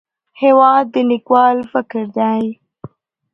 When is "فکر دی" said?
1.71-2.43